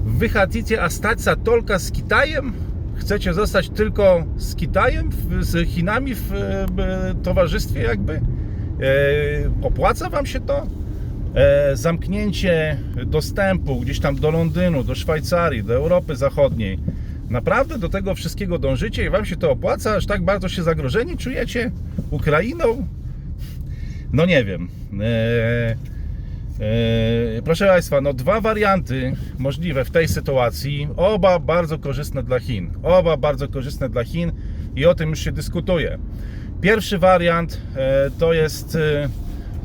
Wychacicie 0.04 0.82
astaca 0.82 1.36
tolka 1.36 1.78
z 1.78 1.92
Kitajem? 1.92 2.52
Chcecie 2.94 3.34
zostać 3.34 3.68
tylko 3.68 4.24
z 4.36 4.56
Kitajem, 4.56 5.10
z 5.40 5.68
Chinami 5.68 6.14
w 6.14 6.32
e, 6.32 6.66
towarzystwie 7.22 7.82
jakby? 7.82 8.20
E, 8.82 9.66
opłaca 9.66 10.10
Wam 10.10 10.26
się 10.26 10.40
to? 10.40 10.66
e, 11.34 11.76
zamknięcie 11.76 12.76
dostępu 13.06 13.80
gdzieś 13.80 14.00
tam 14.00 14.16
do 14.16 14.30
Londynu, 14.30 14.84
do 14.84 14.94
Szwajcarii, 14.94 15.64
do 15.64 15.74
Europy 15.74 16.16
Zachodniej. 16.16 16.78
Naprawdę 17.30 17.78
do 17.78 17.88
tego 17.88 18.14
wszystkiego 18.14 18.58
dążycie 18.58 19.04
i 19.04 19.10
Wam 19.10 19.24
się 19.24 19.36
to 19.36 19.50
opłaca? 19.50 19.94
Aż 19.94 20.06
tak 20.06 20.22
bardzo 20.22 20.48
się 20.48 20.62
zagrożeni 20.62 21.16
czujecie 21.16 21.70
Ukrainą? 22.10 22.86
No 24.12 24.26
nie 24.26 24.44
wiem. 24.44 24.68
E, 25.00 25.76
e, 26.60 27.42
proszę 27.44 27.66
Państwa, 27.66 28.00
no 28.00 28.12
dwa 28.12 28.40
warianty 28.40 29.16
możliwe 29.38 29.84
w 29.84 29.90
tej 29.90 30.08
sytuacji. 30.08 30.88
Oba 30.96 31.38
bardzo 31.38 31.78
korzystne 31.78 32.22
dla 32.22 32.40
Chin. 32.40 32.70
Oba 32.82 33.16
bardzo 33.16 33.48
korzystne 33.48 33.88
dla 33.88 34.04
Chin 34.04 34.32
i 34.76 34.86
o 34.86 34.94
tym 34.94 35.10
już 35.10 35.18
się 35.18 35.32
dyskutuje. 35.32 35.98
Pierwszy 36.60 36.98
wariant 36.98 37.60
e, 37.76 38.10
to 38.18 38.32
jest 38.32 38.76
e, 38.76 39.08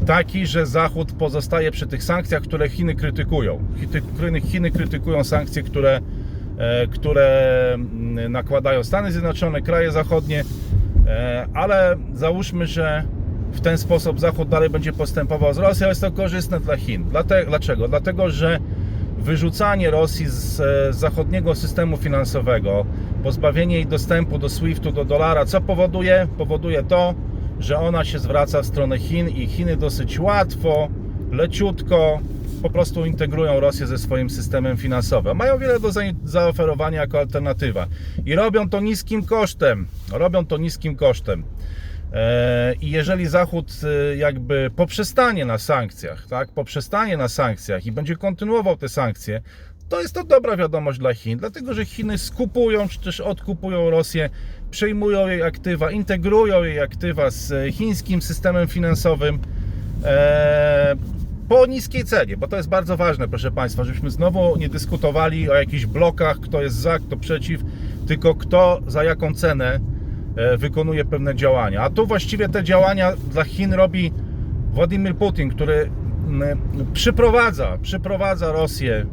taki, 0.06 0.48
że 0.48 0.66
Zachód 0.66 1.12
pozostaje 1.12 1.72
przy 1.72 1.88
tych 1.88 2.04
sankcjach, 2.04 2.44
które 2.44 2.70
Chiny 2.70 2.96
krytykują. 2.96 3.60
Chiny, 4.52 4.72
krytykują 4.72 5.24
sankcje, 5.24 5.64
które, 5.64 6.02
e, 6.58 6.88
które 6.88 7.72
mm, 7.74 8.32
nakładają 8.32 8.84
Stany 8.84 9.12
Zjednoczone, 9.12 9.62
kraje 9.62 9.92
zachodnie, 9.92 10.44
ale 11.54 11.96
załóżmy, 12.14 12.68
że 12.68 13.04
w 13.52 13.62
ten 13.62 13.78
sposób 13.78 14.20
Zachód 14.20 14.50
dalej 14.50 14.70
będzie 14.70 14.94
postępował 14.94 15.54
z 15.54 15.58
Rosją, 15.58 15.88
jest 15.88 16.02
to 16.02 16.12
korzystne 16.12 16.60
dla 16.60 16.78
Chin. 16.78 17.06
Dlaczego? 17.48 17.88
Dlatego, 17.88 18.30
że 18.30 18.60
wyrzucanie 19.26 19.92
Rosji 19.92 20.26
z 20.30 20.60
e, 20.60 20.94
zachodniego 20.94 21.56
systemu 21.56 21.98
finansowego, 21.98 22.86
pozbawienie 23.24 23.76
jej 23.76 23.86
dostępu 23.86 24.38
do 24.40 24.50
SWIFT-u, 24.50 24.92
do 24.92 25.06
dolara, 25.06 25.46
co 25.46 25.62
powoduje? 25.62 26.28
Powoduje 26.38 26.84
to, 26.84 27.14
że 27.60 27.78
ona 27.80 28.06
się 28.06 28.20
zwraca 28.20 28.62
w 28.62 28.66
stronę 28.66 29.00
Chin 29.00 29.30
i 29.30 29.48
Chiny 29.48 29.78
dosyć 29.78 30.20
łatwo, 30.20 30.88
leciutko 31.32 32.20
po 32.62 32.70
prostu 32.70 33.06
integrują 33.06 33.60
Rosję 33.60 33.88
ze 33.88 33.98
swoim 33.98 34.30
systemem 34.30 34.78
finansowym. 34.78 35.38
Mają 35.38 35.58
wiele 35.58 35.80
do 35.80 35.92
za- 35.92 36.02
zaoferowania 36.24 37.02
jako 37.02 37.20
alternatywa 37.20 37.88
i 38.26 38.36
robią 38.36 38.70
to 38.70 38.80
niskim 38.82 39.24
kosztem. 39.24 39.88
Robią 40.14 40.46
to 40.46 40.58
niskim 40.58 40.96
kosztem. 40.96 41.44
E, 42.16 42.74
I 42.82 42.92
jeżeli 42.92 43.28
Zachód 43.28 43.72
e, 43.84 44.16
jakby 44.16 44.72
poprzestanie 44.76 45.46
na 45.46 45.58
sankcjach, 45.58 46.28
tak, 46.28 46.50
poprzestanie 46.50 47.18
na 47.18 47.28
sankcjach 47.28 47.86
i 47.86 47.92
będzie 47.92 48.16
kontynuował 48.16 48.78
te 48.78 48.90
sankcje, 48.90 49.42
to 49.90 50.02
jest 50.02 50.14
to 50.14 50.24
dobra 50.24 50.58
wiadomość 50.58 51.00
dla 51.00 51.14
Chin, 51.14 51.40
dlatego 51.40 51.74
że 51.74 51.86
Chiny 51.86 52.18
skupują 52.18 52.88
czy 52.88 53.00
też 53.00 53.20
odkupują 53.20 53.90
Rosję, 53.90 54.30
przejmują 54.72 55.28
jej 55.28 55.44
aktywa, 55.44 55.92
integrują 55.92 56.64
jej 56.64 56.80
aktywa 56.80 57.30
z 57.32 57.52
e, 57.52 57.72
chińskim 57.72 58.22
systemem 58.22 58.68
finansowym 58.68 59.40
po 61.50 61.66
niskiej 61.66 62.04
cenie, 62.04 62.38
bo 62.38 62.48
to 62.48 62.58
jest 62.58 62.70
bardzo 62.70 62.98
ważne, 62.98 63.28
proszę 63.28 63.52
Państwa, 63.52 63.84
żebyśmy 63.84 64.10
znowu 64.10 64.58
nie 64.58 64.70
dyskutowali 64.70 65.50
o 65.50 65.54
jakichś 65.54 65.86
blokach, 65.86 66.40
kto 66.40 66.62
jest 66.62 66.76
za, 66.76 67.00
kto 67.00 67.18
przeciw, 67.18 67.62
tylko 68.08 68.36
kto 68.36 68.82
za 68.88 69.04
jaką 69.04 69.34
cenę 69.34 69.80
E, 70.36 70.58
wykonuje 70.58 71.06
pewne 71.06 71.36
działania. 71.36 71.82
A 71.82 71.90
tu 71.90 72.08
właściwie 72.08 72.50
te 72.50 72.64
działania 72.64 73.14
dla 73.32 73.44
Chin 73.44 73.74
robi 73.74 74.12
Władimir 74.74 75.16
Putin, 75.16 75.50
który 75.50 75.90
przyprowadza, 76.94 77.78
przyprowadza 77.82 78.52
Rosję 78.52 79.06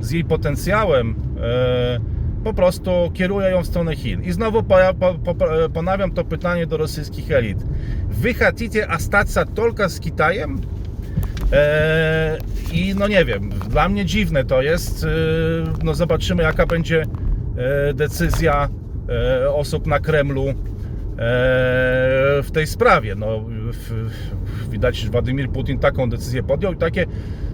z 0.00 0.10
jej 0.10 0.24
potencjałem, 0.24 1.14
e, 1.42 2.00
po 2.44 2.54
prostu 2.54 3.10
kieruje 3.14 3.50
ją 3.50 3.62
w 3.62 3.66
stronę 3.66 3.96
Chin. 3.96 4.22
I 4.22 4.32
znowu 4.32 4.58
e, 4.58 4.64
ponawiam 5.68 6.10
to 6.10 6.24
pytanie 6.24 6.66
do 6.66 6.76
rosyjskich 6.76 7.30
elit. 7.30 7.58
Wy 8.08 8.34
chcecie 8.34 8.90
astaca 8.90 9.44
tylko 9.44 9.88
z 9.88 10.00
Kitajem? 10.00 10.60
I 12.72 12.94
no 12.98 13.08
nie 13.08 13.24
wiem, 13.24 13.50
dla 13.70 13.88
mnie 13.88 14.04
dziwne 14.04 14.44
to 14.44 14.62
jest. 14.62 15.06
No 15.82 15.94
zobaczymy 15.94 16.42
jaka 16.42 16.66
będzie 16.66 17.06
decyzja 17.94 18.68
osób 19.54 19.86
na 19.86 20.00
Kremlu 20.00 20.48
e, 20.48 20.54
w 22.42 22.48
tej 22.52 22.66
sprawie. 22.66 23.14
No, 23.14 23.44
widać, 24.70 24.96
że 24.96 25.10
Władimir 25.10 25.50
Putin 25.50 25.78
taką 25.78 26.10
decyzję 26.10 26.42
podjął 26.42 26.72
i 26.72 26.76
takie 26.76 27.06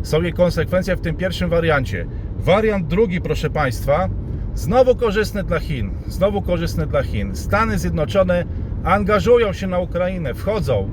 są 0.02 0.23
jej 0.23 0.33
konsekwencje 0.33 0.97
w 0.97 1.00
tym 1.00 1.16
pierwszym 1.16 1.50
wariancie. 1.50 2.07
Wariant 2.38 2.87
drugi, 2.87 3.21
proszę 3.21 3.50
Państwa, 3.50 4.09
znowu 4.54 4.95
korzystny 4.95 5.45
dla 5.45 5.59
Chin. 5.59 5.90
Znowu 6.07 6.42
korzystny 6.42 6.87
dla 6.87 7.02
Chin. 7.02 7.37
Stany 7.37 7.78
Zjednoczone 7.78 8.45
angażują 8.85 9.52
się 9.52 9.66
na 9.66 9.78
Ukrainę, 9.78 10.35
wchodzą. 10.35 10.90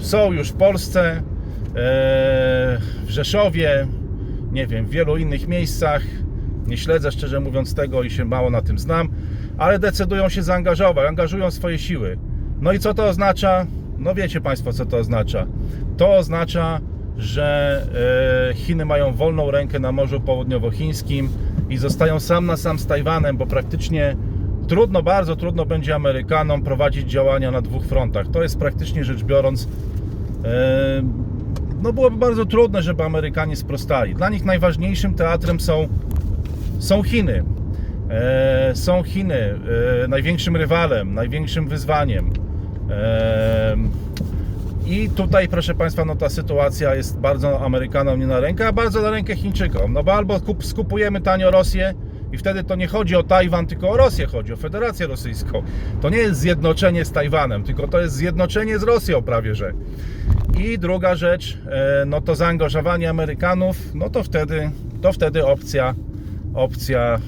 Są 0.00 0.32
już 0.32 0.48
w 0.48 0.56
Polsce, 0.56 1.10
e, 1.10 1.22
w 3.06 3.08
Rzeszowie, 3.08 3.86
nie 4.52 4.66
wiem, 4.66 4.86
w 4.86 4.90
wielu 4.90 5.16
innych 5.16 5.48
miejscach. 5.48 6.02
Nie 6.66 6.76
śledzę 6.76 7.12
szczerze 7.12 7.40
mówiąc 7.40 7.74
tego 7.74 8.02
i 8.02 8.10
się 8.10 8.24
mało 8.24 8.50
na 8.50 8.62
tym 8.62 8.78
znam, 8.78 9.08
ale 9.58 9.78
decydują 9.78 10.28
się 10.28 10.42
zaangażować, 10.42 11.08
angażują 11.08 11.50
swoje 11.50 11.78
siły. 11.78 12.18
No 12.60 12.72
i 12.72 12.78
co 12.78 12.94
to 12.94 13.06
oznacza? 13.06 13.66
No 13.98 14.14
wiecie 14.14 14.40
Państwo, 14.40 14.72
co 14.72 14.86
to 14.86 14.96
oznacza. 14.96 15.46
To 15.96 16.16
oznacza, 16.16 16.80
że 17.16 17.82
e, 18.50 18.54
Chiny 18.54 18.84
mają 18.84 19.12
wolną 19.12 19.50
rękę 19.50 19.78
na 19.78 19.92
Morzu 19.92 20.20
Południowochińskim 20.20 21.28
i 21.70 21.76
zostają 21.76 22.20
sam 22.20 22.46
na 22.46 22.56
sam 22.56 22.78
z 22.78 22.86
Tajwanem, 22.86 23.36
bo 23.36 23.46
praktycznie 23.46 24.16
trudno, 24.68 25.02
bardzo 25.02 25.36
trudno 25.36 25.66
będzie 25.66 25.94
Amerykanom 25.94 26.62
prowadzić 26.62 27.10
działania 27.10 27.50
na 27.50 27.62
dwóch 27.62 27.84
frontach. 27.84 28.26
To 28.28 28.42
jest 28.42 28.58
praktycznie 28.58 29.04
rzecz 29.04 29.22
biorąc 29.22 29.68
e, 30.44 31.02
no 31.82 31.92
byłoby 31.92 32.16
bardzo 32.16 32.46
trudne, 32.46 32.82
żeby 32.82 33.04
Amerykanie 33.04 33.56
sprostali. 33.56 34.14
Dla 34.14 34.28
nich 34.28 34.44
najważniejszym 34.44 35.14
teatrem 35.14 35.60
są, 35.60 35.88
są 36.78 37.02
Chiny. 37.02 37.44
E, 38.10 38.70
są 38.74 39.02
Chiny 39.02 39.54
e, 40.04 40.08
największym 40.08 40.56
rywalem, 40.56 41.14
największym 41.14 41.68
wyzwaniem. 41.68 42.30
I 44.86 45.10
tutaj, 45.10 45.48
proszę 45.48 45.74
Państwa, 45.74 46.04
no 46.04 46.16
ta 46.16 46.28
sytuacja 46.28 46.94
jest 46.94 47.18
bardzo 47.18 47.60
Amerykanom 47.60 48.20
nie 48.20 48.26
na 48.26 48.40
rękę, 48.40 48.68
a 48.68 48.72
bardzo 48.72 49.02
na 49.02 49.10
rękę 49.10 49.36
Chińczykom. 49.36 49.92
No 49.92 50.04
bo 50.04 50.14
albo 50.14 50.40
kup, 50.40 50.64
skupujemy 50.64 51.20
tanio 51.20 51.50
Rosję 51.50 51.94
I 52.32 52.38
wtedy 52.38 52.64
to 52.64 52.74
nie 52.74 52.86
chodzi 52.86 53.16
o 53.16 53.22
Tajwan, 53.22 53.66
tylko 53.66 53.90
o 53.90 53.96
Rosję 53.96 54.26
chodzi, 54.26 54.52
o 54.52 54.56
Federację 54.56 55.06
Rosyjską. 55.06 55.62
To 56.00 56.10
nie 56.10 56.18
jest 56.18 56.40
zjednoczenie 56.40 57.04
z 57.04 57.12
Tajwanem, 57.12 57.64
tylko 57.64 57.88
to 57.88 58.00
jest 58.00 58.14
zjednoczenie 58.14 58.78
z 58.78 58.82
Rosją 58.82 59.22
prawie, 59.22 59.54
że. 59.54 59.72
I 60.58 60.78
druga 60.78 61.14
rzecz, 61.14 61.58
e, 61.70 62.04
no 62.06 62.20
to 62.20 62.34
zaangażowanie 62.34 63.10
Amerykanów, 63.10 63.94
no 63.94 64.10
to 64.10 64.22
wtedy, 64.22 64.70
to 65.02 65.12
wtedy 65.12 65.46
opcja, 65.46 65.94
opcja 66.58 67.18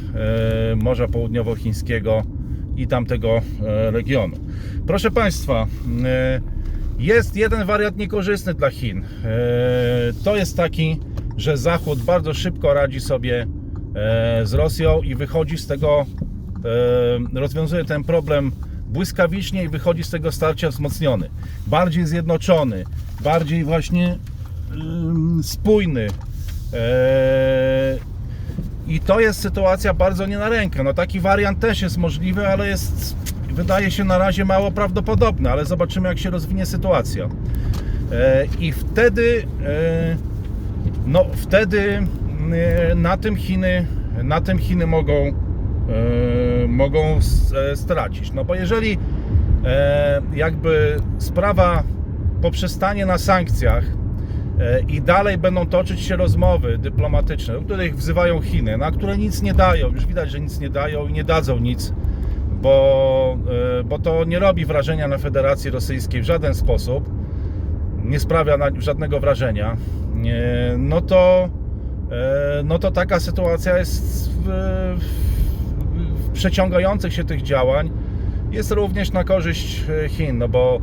e, 0.72 0.76
Morza 0.76 1.08
Południowochińskiego 1.08 2.22
i 2.76 2.86
tamtego 2.86 3.40
e, 3.62 3.90
regionu. 3.90 4.36
Proszę 4.86 5.10
Państwa, 5.10 5.66
e, 6.04 6.40
jest 6.98 7.36
jeden 7.36 7.66
wariant 7.66 7.96
niekorzystny 7.96 8.54
dla 8.54 8.70
Chin. 8.70 9.02
To 10.24 10.36
jest 10.36 10.56
taki, 10.56 11.00
że 11.36 11.56
Zachód 11.56 12.02
bardzo 12.02 12.34
szybko 12.34 12.74
radzi 12.74 13.00
sobie 13.00 13.46
z 14.42 14.52
Rosją 14.52 15.02
i 15.02 15.14
wychodzi 15.14 15.58
z 15.58 15.66
tego, 15.66 16.06
rozwiązuje 17.34 17.84
ten 17.84 18.04
problem 18.04 18.52
błyskawicznie 18.86 19.64
i 19.64 19.68
wychodzi 19.68 20.04
z 20.04 20.10
tego 20.10 20.32
starcia 20.32 20.70
wzmocniony, 20.70 21.30
bardziej 21.66 22.06
zjednoczony, 22.06 22.84
bardziej 23.24 23.64
właśnie 23.64 24.18
ym, 24.72 25.40
spójny. 25.44 26.08
I 28.90 29.00
to 29.00 29.20
jest 29.20 29.40
sytuacja 29.40 29.94
bardzo 29.94 30.26
nie 30.26 30.38
na 30.38 30.48
rękę. 30.48 30.82
No 30.82 30.94
taki 30.94 31.20
wariant 31.20 31.60
też 31.60 31.82
jest 31.82 31.98
możliwy, 31.98 32.48
ale 32.48 32.68
jest 32.68 33.16
wydaje 33.50 33.90
się 33.90 34.04
na 34.04 34.18
razie 34.18 34.44
mało 34.44 34.70
prawdopodobny, 34.70 35.50
ale 35.50 35.64
zobaczymy 35.64 36.08
jak 36.08 36.18
się 36.18 36.30
rozwinie 36.30 36.66
sytuacja. 36.66 37.28
E, 38.12 38.46
I 38.60 38.72
wtedy 38.72 39.46
e, 39.64 40.16
no 41.06 41.26
wtedy 41.34 42.06
e, 42.90 42.94
na 42.94 43.16
tym 43.16 43.36
Chiny 43.36 43.86
na 44.22 44.40
tym 44.40 44.58
Chiny 44.58 44.86
mogą 44.86 45.32
mogą 46.68 47.18
stracić. 47.74 48.32
No 48.32 48.44
bo 48.44 48.54
jeżeli 48.54 48.98
jakby 50.34 50.96
sprawa 51.18 51.82
poprzestanie 52.42 53.06
na 53.06 53.18
sankcjach 53.18 53.84
i 54.88 55.02
dalej 55.02 55.38
będą 55.38 55.66
toczyć 55.66 56.00
się 56.00 56.16
rozmowy 56.16 56.78
dyplomatyczne, 56.78 57.54
do 57.54 57.60
których 57.60 57.96
wzywają 57.96 58.40
Chiny, 58.40 58.78
na 58.78 58.90
które 58.90 59.18
nic 59.18 59.42
nie 59.42 59.54
dają, 59.54 59.88
już 59.88 60.06
widać, 60.06 60.30
że 60.30 60.40
nic 60.40 60.60
nie 60.60 60.70
dają 60.70 61.08
i 61.08 61.12
nie 61.12 61.24
dadzą 61.24 61.58
nic, 61.58 61.92
bo, 62.62 63.36
e, 63.80 63.84
bo 63.84 63.98
to 63.98 64.24
nie 64.24 64.38
robi 64.38 64.66
wrażenia 64.66 65.08
na 65.08 65.18
Federacji 65.18 65.70
Rosyjskiej 65.70 66.22
w 66.22 66.24
żaden 66.24 66.54
sposób, 66.54 67.10
nie 68.04 68.20
sprawia 68.20 68.58
żadnego 68.78 69.20
wrażenia, 69.20 69.76
nie, 70.14 70.42
no 70.78 71.00
to 71.00 71.48
e, 72.10 72.62
no 72.64 72.78
to 72.78 72.90
taka 72.90 73.20
sytuacja 73.20 73.78
jest 73.78 74.30
w, 74.30 74.44
w, 74.98 76.30
przeciągających 76.32 77.12
się 77.12 77.24
tych 77.24 77.42
działań. 77.42 77.90
Jest 78.50 78.70
również 78.70 79.12
na 79.12 79.24
korzyść 79.24 79.84
e, 80.04 80.08
Chin, 80.08 80.38
no 80.38 80.48
bo 80.48 80.80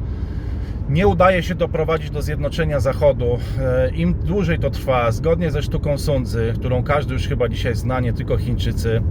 nie 0.89 1.08
udaje 1.08 1.44
się 1.44 1.56
doprowadzić 1.56 2.10
do 2.10 2.22
zjednoczenia 2.22 2.79
Zachodu. 2.79 3.39
E, 3.60 3.89
Im 3.96 4.13
dłużej 4.13 4.60
to 4.60 4.70
trwa, 4.70 5.12
zgodnie 5.12 5.51
ze 5.51 5.62
sztuką 5.62 5.98
Sundzy, 5.98 6.53
którą 6.56 6.84
każdy 6.84 7.13
już 7.13 7.27
chyba 7.27 7.50
dzisiaj 7.50 7.75
zna, 7.75 8.00
nie 8.00 8.13
tylko 8.13 8.38
Chińczycy, 8.38 9.01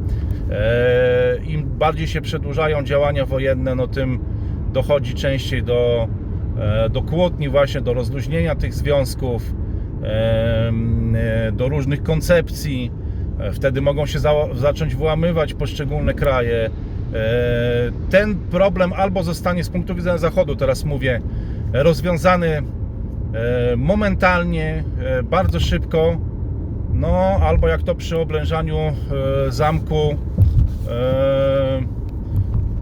e, 0.51 1.37
im 1.47 1.63
bardziej 1.79 2.07
się 2.07 2.21
przedłużają 2.21 2.83
działania 2.83 3.27
wojenne, 3.27 3.75
no 3.75 3.87
tym 3.87 4.19
dochodzi 4.73 5.15
częściej 5.15 5.63
do, 5.63 6.09
e, 6.59 6.91
do 6.91 7.03
kłótni, 7.03 7.49
właśnie 7.49 7.81
do 7.81 7.95
rozluźnienia 7.95 8.55
tych 8.55 8.75
związków, 8.75 9.55
do 11.53 11.69
różnych 11.69 12.03
koncepcji. 12.03 12.91
Wtedy 13.53 13.81
mogą 13.81 14.07
się 14.07 14.19
za, 14.19 14.33
zacząć 14.55 14.95
wyłamywać 14.95 15.55
poszczególne 15.55 16.15
kraje. 16.15 16.71
Ten 18.11 18.35
problem 18.35 18.93
albo 18.93 19.23
zostanie 19.23 19.65
z 19.65 19.69
punktu 19.69 19.95
widzenia 19.95 20.19
Zachodu, 20.19 20.57
teraz 20.57 20.85
mówię, 20.85 21.21
rozwiązany 21.73 22.49
e, 22.49 22.63
momentalnie, 23.77 24.85
e, 25.01 25.23
bardzo 25.23 25.61
szybko, 25.61 26.17
no 26.93 27.17
albo 27.43 27.69
jak 27.69 27.83
to 27.83 27.95
przy 27.95 28.19
oblężaniu 28.19 28.79
e, 28.79 28.95
zamku 29.53 30.17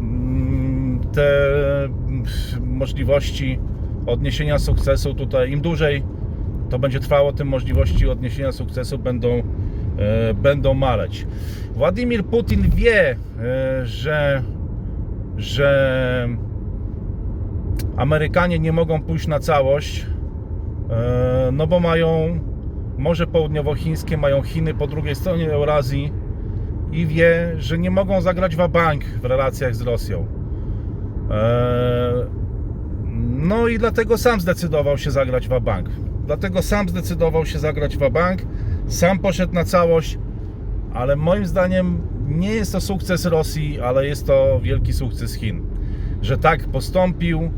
mm, 0.01 1.01
te 1.13 1.85
mm, 1.85 2.25
możliwości 2.61 3.59
odniesienia 4.07 4.59
sukcesu 4.59 5.15
tutaj 5.15 5.53
im 5.53 5.61
dłużej 5.61 6.03
to 6.71 6.79
będzie 6.79 7.01
trwało, 7.01 7.33
tym 7.33 7.49
możliwości 7.49 8.09
odniesienia 8.09 8.53
sukcesu 8.53 8.99
będą, 8.99 9.43
będą 10.35 10.75
maleć. 10.75 11.27
Władimir 11.75 12.25
Putin 12.25 12.71
wie, 12.71 13.17
że, 13.85 14.43
że 15.37 16.29
Amerykanie 17.97 18.59
nie 18.59 18.73
mogą 18.73 19.03
pójść 19.03 19.27
na 19.27 19.39
całość, 19.39 20.07
e, 20.91 21.51
no 21.53 21.67
bo 21.67 21.81
mają 21.81 22.39
Morze 22.99 23.27
Południowochińskie, 23.27 24.17
mają 24.17 24.43
Chiny 24.43 24.75
po 24.75 24.87
drugiej 24.87 25.15
stronie 25.15 25.53
Eurazji 25.53 26.13
i 26.93 27.07
wie, 27.07 27.55
że 27.59 27.79
nie 27.79 27.91
mogą 27.91 28.21
zagrać 28.21 28.57
w 28.57 28.69
bank 28.69 29.05
w 29.05 29.25
relacjach 29.25 29.75
z 29.75 29.81
Rosją. 29.81 30.27
E, 31.31 32.45
No 33.37 33.69
i 33.69 33.79
dlatego 33.79 34.19
sam 34.19 34.41
zdecydował 34.41 34.99
się 34.99 35.11
zagrać 35.11 35.49
w 35.49 35.61
bank. 35.61 35.89
Dlatego 36.27 36.63
sam 36.63 36.89
zdecydował 36.89 37.47
się 37.47 37.59
zagrać 37.59 37.97
w 37.97 38.11
bank, 38.11 38.43
sam 38.87 39.19
poszedł 39.19 39.55
na 39.55 39.65
całość, 39.65 40.19
ale 40.95 41.17
moim 41.17 41.47
zdaniem 41.47 42.01
nie 42.29 42.55
jest 42.55 42.73
to 42.73 42.81
sukces 42.81 43.25
Rosji, 43.27 43.81
ale 43.81 44.07
jest 44.07 44.27
to 44.27 44.61
wielki 44.63 44.93
sukces 44.93 45.35
Chin, 45.35 45.63
że 46.23 46.39
tak 46.39 46.69
postąpił. 46.69 47.51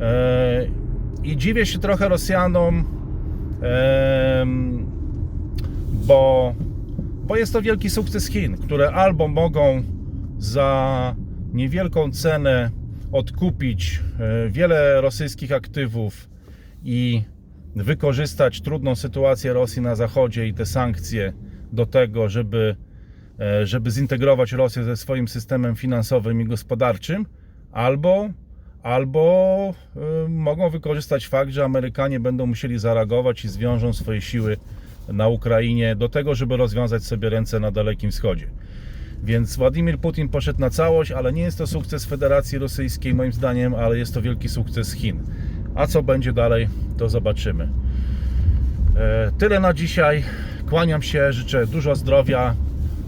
E, 0.00 0.66
I 1.24 1.36
dziwię 1.36 1.66
się 1.66 1.78
trochę 1.78 2.08
Rosjanom, 2.08 2.84
bo, 5.92 6.54
bo 7.26 7.36
jest 7.36 7.52
to 7.52 7.62
wielki 7.62 7.90
sukces 7.90 8.26
Chin, 8.26 8.56
które 8.56 8.92
albo 8.92 9.28
mogą 9.28 9.82
za 10.38 11.14
niewielką 11.52 12.10
cenę 12.10 12.70
odkupić 13.12 14.00
e, 14.20 14.50
wiele 14.50 15.00
rosyjskich 15.00 15.52
aktywów 15.52 16.28
i 16.84 17.22
wykorzystać 17.76 18.60
trudną 18.60 18.94
sytuację 18.94 19.52
Rosji 19.52 19.82
na 19.82 19.94
Zachodzie 19.94 20.46
i 20.46 20.54
te 20.54 20.66
sankcje 20.66 21.32
do 21.72 21.86
tego, 21.86 22.28
żeby, 22.28 22.76
e, 23.40 23.66
żeby 23.66 23.90
zintegrować 23.90 24.52
Rosję 24.52 24.84
ze 24.84 24.96
swoim 24.96 25.28
systemem 25.28 25.76
finansowym 25.76 26.40
i 26.40 26.44
gospodarczym, 26.44 27.26
albo, 27.72 28.28
albo 28.82 29.74
e, 29.96 30.28
mogą 30.28 30.70
wykorzystać 30.70 31.26
fakt, 31.26 31.50
że 31.50 31.64
Amerykanie 31.64 32.20
będą 32.20 32.46
musieli 32.46 32.78
zareagować 32.78 33.44
i 33.44 33.48
zwiążą 33.48 33.92
swoje 33.92 34.20
siły 34.20 34.56
na 35.08 35.28
Ukrainie 35.28 35.96
do 35.96 36.08
tego, 36.08 36.34
żeby 36.34 36.56
rozwiązać 36.56 37.04
sobie 37.04 37.30
ręce 37.30 37.60
na 37.60 37.70
Dalekim 37.70 38.10
Wschodzie. 38.10 38.46
Więc 39.24 39.56
Władimir 39.56 39.98
Putin 39.98 40.28
poszedł 40.28 40.60
na 40.60 40.70
całość, 40.70 41.10
ale 41.10 41.32
nie 41.32 41.42
jest 41.42 41.58
to 41.58 41.66
sukces 41.66 42.04
Federacji 42.04 42.58
Rosyjskiej, 42.58 43.14
moim 43.14 43.32
zdaniem, 43.32 43.74
ale 43.74 43.98
jest 43.98 44.14
to 44.14 44.22
wielki 44.22 44.48
sukces 44.48 44.92
Chin. 44.92 45.20
A 45.74 45.86
co 45.86 46.02
będzie 46.02 46.32
dalej, 46.32 46.68
to 46.98 47.08
zobaczymy. 47.08 47.68
E, 48.96 49.32
Tyle 49.38 49.60
na 49.60 49.74
dzisiaj. 49.74 50.24
Kłaniam 50.68 51.02
się, 51.02 51.32
życzę 51.32 51.66
dużo 51.66 51.94
zdrowia 51.94 52.54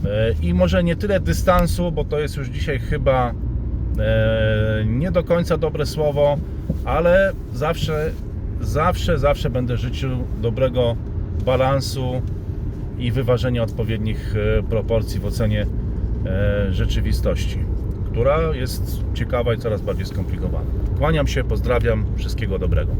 e, 0.05 0.35
i 0.43 0.55
może 0.55 0.85
nie 0.85 0.97
tyle 0.97 1.21
dystansu, 1.21 1.93
bo 1.93 2.05
to 2.05 2.21
jest 2.21 2.37
już 2.37 2.49
dzisiaj 2.49 2.79
chyba 2.79 3.35
nie 4.87 5.11
do 5.11 5.25
końca 5.25 5.57
dobre 5.59 5.87
słowo, 5.87 6.37
ale 6.85 7.33
zawsze, 7.55 8.11
zawsze, 8.61 9.19
zawsze 9.19 9.51
będę 9.51 9.77
życzył 9.77 10.11
dobrego 10.43 10.97
balansu 11.47 12.23
i 12.99 13.13
wyważenia 13.13 13.63
odpowiednich 13.63 14.35
e, 14.37 14.63
proporcji 14.63 15.21
w 15.21 15.27
ocenie 15.27 15.67
e, 16.27 16.73
rzeczywistości, 16.73 17.59
która 18.11 18.55
jest 18.55 19.01
ciekawa 19.15 19.55
i 19.55 19.59
coraz 19.59 19.83
bardziej 19.83 20.07
skomplikowana. 20.07 20.71
Kłaniam 20.99 21.27
się, 21.27 21.45
pozdrawiam, 21.45 22.05
wszystkiego 22.17 22.59
dobrego. 22.59 22.93